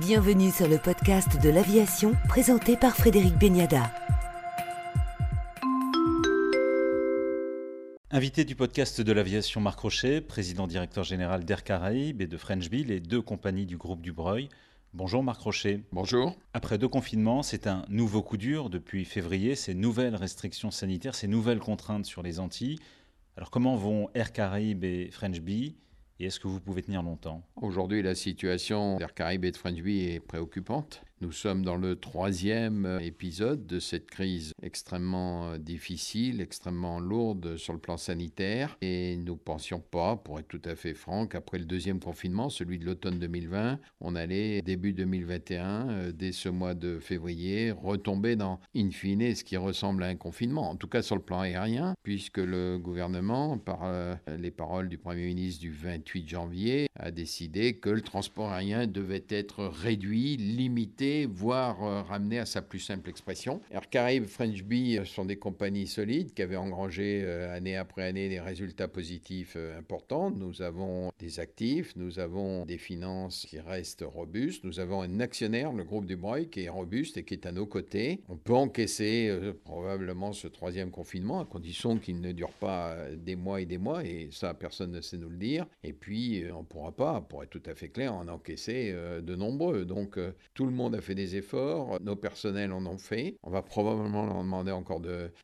[0.00, 3.92] Bienvenue sur le podcast de l'aviation présenté par Frédéric Beniada.
[8.12, 12.70] Invité du podcast de l'aviation Marc Rocher, président directeur général d'Air Caraïbes et de French
[12.70, 14.48] Bill, les deux compagnies du groupe du Breuil.
[14.94, 15.82] Bonjour Marc Rocher.
[15.90, 16.36] Bonjour.
[16.52, 21.26] Après deux confinements, c'est un nouveau coup dur depuis février, ces nouvelles restrictions sanitaires, ces
[21.26, 22.78] nouvelles contraintes sur les Antilles.
[23.36, 25.74] Alors comment vont Air Caraïbes et French Bee
[26.20, 27.42] et est-ce que vous pouvez tenir longtemps?
[27.56, 31.02] Aujourd'hui, la situation d'Air Caraïbes et de French Bee est préoccupante.
[31.20, 37.56] Nous sommes dans le troisième euh, épisode de cette crise extrêmement euh, difficile, extrêmement lourde
[37.56, 38.78] sur le plan sanitaire.
[38.82, 42.50] Et nous ne pensions pas, pour être tout à fait franc, qu'après le deuxième confinement,
[42.50, 48.36] celui de l'automne 2020, on allait, début 2021, euh, dès ce mois de février, retomber
[48.36, 50.70] dans, in fine, ce qui ressemble à un confinement.
[50.70, 53.80] En tout cas sur le plan aérien, puisque le gouvernement, par
[54.38, 59.24] les paroles du Premier ministre du 28 janvier, a décidé que le transport aérien devait
[59.28, 63.60] être réduit, limité voire euh, ramener à sa plus simple expression.
[63.70, 68.04] Air Caraïbes, French Bee euh, sont des compagnies solides qui avaient engrangé euh, année après
[68.04, 70.30] année des résultats positifs importants.
[70.30, 75.72] Nous avons des actifs, nous avons des finances qui restent robustes, nous avons un actionnaire,
[75.72, 78.20] le groupe du Breuil, qui est robuste et qui est à nos côtés.
[78.28, 79.32] On peut encaisser
[79.64, 84.04] probablement ce troisième confinement à condition qu'il ne dure pas des mois et des mois,
[84.04, 85.66] et ça, personne ne sait nous le dire.
[85.82, 89.34] Et puis, on ne pourra pas, pour être tout à fait clair, en encaisser de
[89.34, 89.84] nombreux.
[89.84, 90.18] Donc,
[90.54, 93.36] tout le monde a fait des efforts, nos personnels en ont fait.
[93.42, 95.00] On va probablement leur demander encore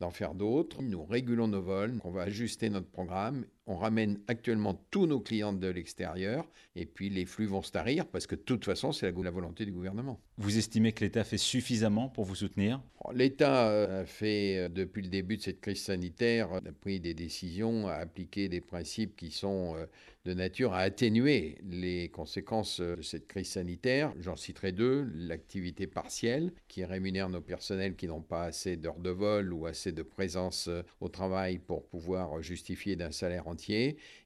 [0.00, 0.82] d'en faire d'autres.
[0.82, 5.52] Nous régulons nos vols, on va ajuster notre programme on ramène actuellement tous nos clients
[5.52, 9.12] de l'extérieur et puis les flux vont se tarir parce que de toute façon, c'est
[9.12, 10.20] la, volonté du gouvernement.
[10.38, 12.80] Vous estimez que l'État fait suffisamment pour vous soutenir?
[13.12, 17.12] L'État euh, a fait, euh, depuis le début de cette crise sanitaire, a pris des
[17.12, 19.84] décisions, a appliqué des principes qui sont euh,
[20.24, 24.12] de nature à atténuer les conséquences de cette crise sanitaire.
[24.20, 25.06] J'en citerai deux.
[25.14, 29.92] L'activité partielle, qui rémunère nos personnels qui n'ont pas assez d'heures de vol ou assez
[29.92, 30.68] de présence
[31.00, 33.54] au travail pour pouvoir justifier d'un salaire en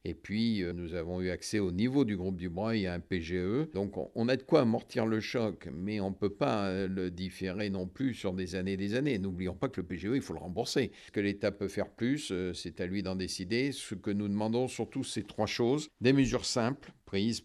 [0.04, 3.00] et puis, euh, nous avons eu accès au niveau du groupe du Breuil à un
[3.00, 3.70] PGE.
[3.72, 7.10] Donc, on a de quoi amortir le choc, mais on ne peut pas euh, le
[7.10, 9.18] différer non plus sur des années et des années.
[9.18, 10.92] N'oublions pas que le PGE, il faut le rembourser.
[11.06, 13.72] Ce que l'État peut faire plus, euh, c'est à lui d'en décider.
[13.72, 15.88] Ce que nous demandons surtout, c'est trois choses.
[16.00, 16.92] Des mesures simples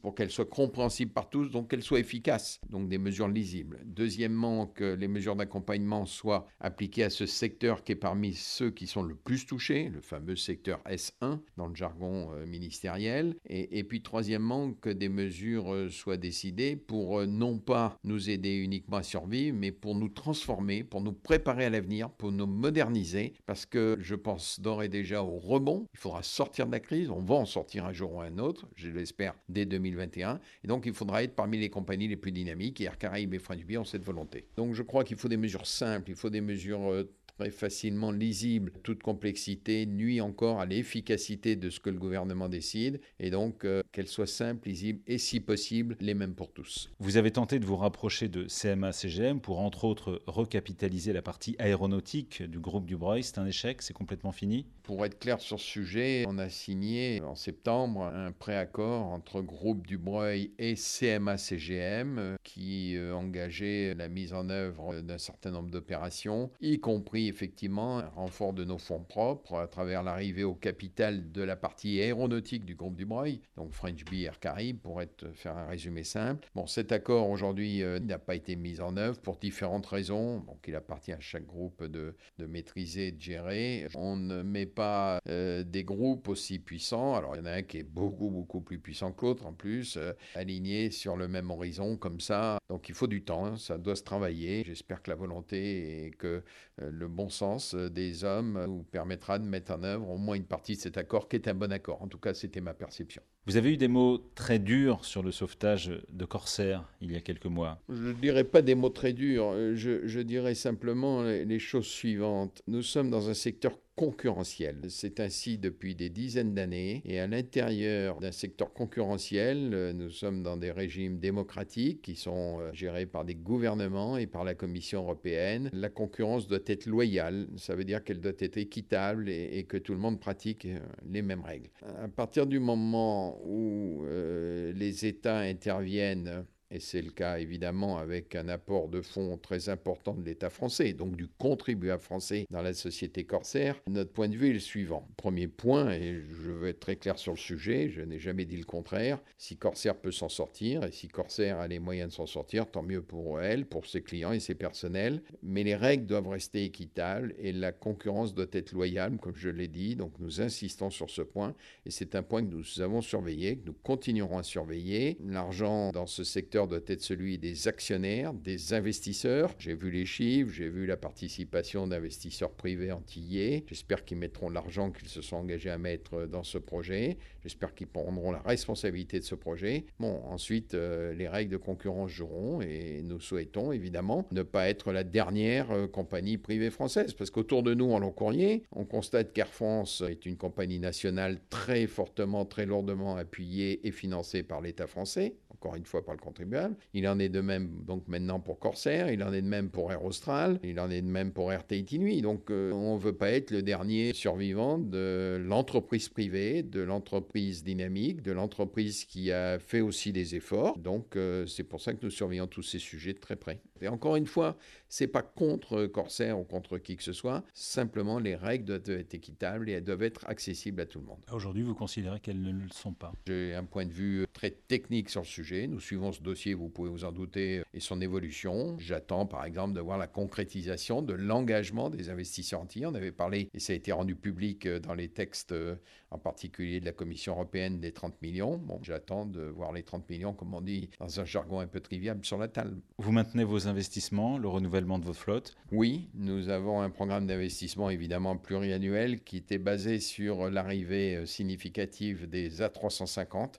[0.02, 3.82] pour qu'elles soient compréhensibles par tous, donc qu'elles soient efficaces, donc des mesures lisibles.
[3.86, 8.88] Deuxièmement, que les mesures d'accompagnement soient appliquées à ce secteur qui est parmi ceux qui
[8.88, 13.36] sont le plus touchés, le fameux secteur S1 dans le jargon euh, ministériel.
[13.50, 18.56] Et, puis troisièmement, que des mesures euh, soient décidées pour euh, non pas nous aider
[18.56, 23.34] uniquement à survivre, mais pour nous transformer, pour nous préparer à l'avenir, pour nous moderniser,
[23.46, 25.88] parce que je pense d'ores et déjà au rebond.
[25.94, 28.68] Il faudra sortir de la crise, on va en sortir un jour ou un autre,
[28.76, 29.36] je l'espère
[29.66, 30.40] 2021.
[30.64, 32.82] Et donc, il faudra être parmi les compagnies les plus dynamiques.
[32.82, 34.48] Et Air Caraïbes et French Bee ont cette volonté.
[34.56, 38.12] Donc, je crois qu'il faut des mesures simples, il faut des mesures euh, très facilement
[38.12, 38.74] lisibles.
[38.84, 43.00] Toute complexité nuit encore à l'efficacité de ce que le gouvernement décide.
[43.20, 46.90] Et donc, euh, qu'elles soient simples, lisibles et, si possible, les mêmes pour tous.
[47.00, 52.44] Vous avez tenté de vous rapprocher de CMA-CGM pour, entre autres, recapitaliser la partie aéronautique
[52.44, 53.24] du groupe du Breuil.
[53.24, 54.66] C'est un échec C'est complètement fini?
[54.84, 59.86] Pour être clair sur ce sujet, on a signé en septembre un préaccord entre groupe
[59.86, 65.70] du Breuil et CMA-CGM euh, qui euh, engageait la mise en œuvre d'un certain nombre
[65.70, 71.32] d'opérations, y compris effectivement un renfort de nos fonds propres à travers l'arrivée au capital
[71.32, 74.40] de la partie aéronautique du groupe du Breuil, donc French Bee Air
[74.82, 76.48] pour être, faire un résumé simple.
[76.56, 80.60] Bon, cet accord aujourd'hui euh, n'a pas été mis en œuvre pour différentes raisons, donc
[80.68, 83.88] il appartient à chaque groupe de, de maîtriser, de gérer.
[83.96, 87.78] On ne met pas des groupes aussi puissants, alors il y en a un qui
[87.78, 91.98] est beaucoup beaucoup plus puissant que l'autre en plus, euh, alignés sur le même horizon
[91.98, 92.58] comme ça.
[92.70, 94.64] Donc il faut du temps, hein, ça doit se travailler.
[94.66, 96.44] J'espère que la volonté et que
[96.82, 100.36] euh, le bon sens euh, des hommes nous permettra de mettre en œuvre au moins
[100.36, 102.02] une partie de cet accord qui est un bon accord.
[102.02, 103.22] En tout cas, c'était ma perception.
[103.48, 107.22] Vous avez eu des mots très durs sur le sauvetage de Corsair il y a
[107.22, 107.82] quelques mois.
[107.90, 112.62] Je ne dirais pas des mots très durs, je, dirais simplement les choses suivantes.
[112.68, 114.78] Nous sommes dans un secteur concurrentiel.
[114.90, 120.44] C'est ainsi depuis des dizaines d'années et à l'intérieur d'un secteur concurrentiel, euh, nous sommes
[120.44, 125.02] dans des régimes démocratiques qui sont euh, gérés par des gouvernements et par la Commission
[125.02, 125.72] européenne.
[125.74, 129.94] La concurrence doit être loyale, ça veut dire qu'elle doit être équitable et, que tout
[129.94, 130.78] le monde pratique euh,
[131.10, 131.72] les mêmes règles.
[131.82, 138.50] À partir du moment où les États interviennent et c'est le cas évidemment avec un
[138.50, 143.24] apport de fonds très important de l'État français, donc du contribuable français dans la société
[143.24, 145.08] Corsair, notre point de vue est le suivant.
[145.18, 148.58] Premier point, et je veux être très clair sur le sujet, je n'ai jamais dit
[148.58, 152.26] le contraire, si Corsair peut s'en sortir, et si Corsair a les moyens de s'en
[152.26, 156.30] sortir, tant mieux pour elle, pour ses clients et ses personnels, mais les règles doivent
[156.30, 160.90] rester équitables et la concurrence doit être loyale, comme je l'ai dit, donc nous insistons
[160.90, 161.56] sur ce point,
[161.86, 165.18] et c'est un point que nous avons surveillé, que nous continuerons à surveiller.
[165.26, 169.54] L'argent dans ce secteur doit être celui des actionnaires, des investisseurs.
[169.60, 173.64] J'ai vu les chiffres, j'ai vu la participation d'investisseurs privés antillais.
[173.68, 177.18] J'espère qu'ils mettront l'argent qu'ils se sont engagés à mettre dans ce projet.
[177.44, 179.86] J'espère qu'ils prendront la responsabilité de ce projet.
[180.00, 184.92] Bon, ensuite, euh, les règles de concurrence joueront et nous souhaitons évidemment ne pas être
[184.92, 189.34] la dernière euh, compagnie privée française parce qu'autour de nous, en long courrier, on constate
[189.34, 194.88] qu'Air France est une compagnie nationale très fortement, très lourdement appuyée et financée par l'État
[194.88, 196.76] français encore une fois par le contribuable.
[196.94, 199.92] Il en est de même donc maintenant pour Corsair, il en est de même pour
[199.92, 202.22] Air Austral, il en est de même pour Air Tahiti Nuit.
[202.22, 207.64] Donc euh, on ne veut pas être le dernier survivant de l'entreprise privée, de l'entreprise
[207.64, 210.78] dynamique, de l'entreprise qui a fait aussi des efforts.
[210.78, 213.60] Donc euh, c'est pour ça que nous surveillons tous ces sujets de très près.
[213.82, 214.58] Et encore une fois,
[214.90, 219.14] c'est pas contre Corsair ou contre qui que ce soit, simplement les règles doivent être
[219.14, 221.20] équitables et elles doivent être accessibles à tout le monde.
[221.32, 223.14] Aujourd'hui, vous considérez qu'elles ne le sont pas?
[223.28, 225.68] J'ai un point de vue très technique sur le sujet.
[225.68, 228.78] Nous suivons ce dossier, vous pouvez vous en douter, et son évolution.
[228.80, 232.86] J'attends par exemple de voir la concrétisation de l'engagement des investisseurs antillais.
[232.86, 235.76] On avait parlé, et ça a été rendu public euh, dans les textes, euh,
[236.12, 238.58] en particulier de la Commission européenne, des 30 millions.
[238.58, 241.80] Bon, j'attends de voir les 30 millions, comme on dit dans un jargon un peu
[241.80, 242.78] trivial, sur la table.
[242.98, 247.90] Vous maintenez vos investissements, le renouvellement de vos flottes Oui, nous avons un programme d'investissement
[247.90, 253.56] évidemment pluriannuel qui était basé sur l'arrivée euh, significative des A350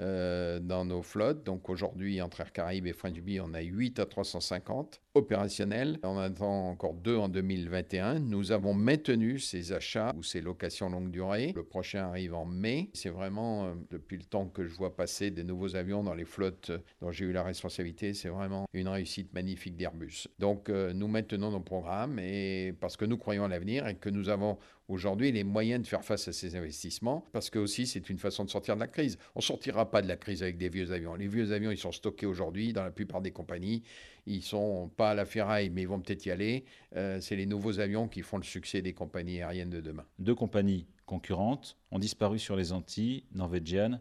[0.00, 1.44] euh, dans nos flottes.
[1.44, 5.98] Donc aujourd'hui, entre Air Caraïbes et French on a 8 à 350 opérationnels.
[6.02, 8.20] On attend encore deux en 2021.
[8.20, 11.52] Nous avons maintenu ces achats ou ces locations longue durée.
[11.54, 12.90] Le prochain arrive en mai.
[12.94, 16.24] C'est vraiment, euh, depuis le temps que je vois passer des nouveaux avions dans les
[16.24, 20.28] flottes dont j'ai eu la responsabilité, c'est vraiment une réussite magnifique d'Airbus.
[20.38, 24.10] Donc euh, nous maintenons nos programmes et parce que nous croyons à l'avenir et que
[24.10, 28.08] nous avons aujourd'hui les moyens de faire face à ces investissements, parce que aussi c'est
[28.08, 29.18] une façon de sortir de la crise.
[29.34, 31.14] On ne sortira pas de la crise avec des vieux avions.
[31.14, 33.82] Les vieux avions, ils sont stockés aujourd'hui dans la plupart des compagnies.
[34.26, 36.64] Ils sont pas à la ferraille, mais ils vont peut-être y aller.
[36.96, 40.04] Euh, c'est les nouveaux avions qui font le succès des compagnies aériennes de demain.
[40.18, 44.00] Deux compagnies concurrentes ont disparu sur les Antilles, Norwegian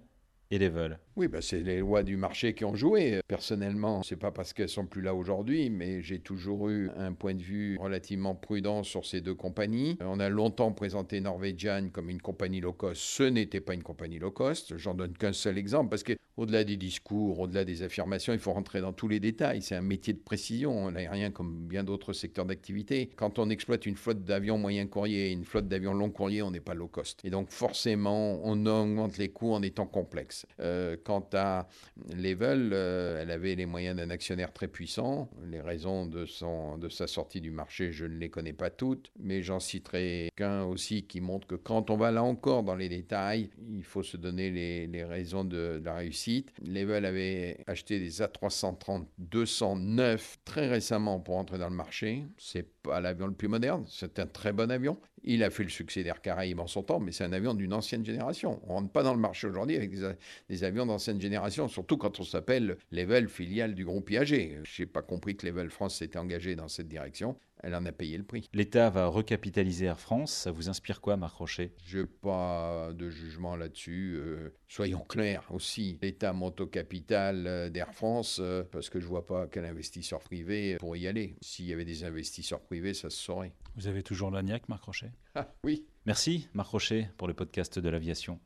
[0.51, 0.99] et Level.
[1.17, 3.21] Oui, bah c'est les lois du marché qui ont joué.
[3.27, 7.33] Personnellement, c'est pas parce qu'elles sont plus là aujourd'hui, mais j'ai toujours eu un point
[7.33, 9.97] de vue relativement prudent sur ces deux compagnies.
[9.99, 13.01] On a longtemps présenté Norwegian comme une compagnie low cost.
[13.01, 14.77] Ce n'était pas une compagnie low cost.
[14.77, 18.53] J'en donne qu'un seul exemple parce que au-delà des discours, au-delà des affirmations, il faut
[18.53, 19.63] rentrer dans tous les détails.
[19.63, 23.09] C'est un métier de précision, l'aérien comme bien d'autres secteurs d'activité.
[23.15, 26.51] Quand on exploite une flotte d'avions moyen courrier et une flotte d'avions long courrier, on
[26.51, 27.25] n'est pas low cost.
[27.25, 30.45] Et donc forcément, on augmente les coûts en étant complexe.
[30.59, 31.69] Euh, Quant à
[32.13, 35.29] Level, euh, elle avait les moyens d'un actionnaire très puissant.
[35.49, 39.09] Les raisons de, son, de sa sortie du marché, je ne les connais pas toutes,
[39.17, 42.89] mais j'en citerai qu'un aussi qui montre que quand on va là encore dans les
[42.89, 46.51] détails, il faut se donner les, les raisons de, la réussite.
[46.61, 52.25] Level avait acheté des A330 209 très récemment pour entrer dans le marché.
[52.37, 54.99] C'est pas l'avion le plus moderne, c'est un très bon avion.
[55.29, 57.73] Il a fait le succès d'Air Caraïbes en son temps, mais c'est un avion d'une
[57.73, 58.59] ancienne génération.
[58.63, 60.11] On ne rentre pas dans le marché aujourd'hui avec des,
[60.49, 64.61] des avions d'ancienne génération, surtout quand on s'appelle Level filiale du groupe IAG.
[64.63, 67.91] Je n'ai pas compris que Level France s'était engagé dans cette direction elle en a
[67.91, 68.49] payé le prix.
[68.53, 70.31] L'État va recapitaliser Air France.
[70.31, 71.73] Ça vous inspire quoi, Marc Rocher?
[71.85, 74.15] Je n'ai pas de jugement là-dessus.
[74.17, 75.97] Euh, soyons clairs aussi.
[76.01, 79.65] L'État monte au capital euh, d'Air France euh, parce que je ne vois pas quel
[79.65, 81.35] investisseur privé pourrait y aller.
[81.41, 83.53] S'il y avait des investisseurs privés, ça se saurait.
[83.77, 85.85] Vous avez toujours l'agnac, Marc Rocher Ah oui.
[86.07, 88.39] Merci, Marc Rocher, pour le podcast de l'aviation.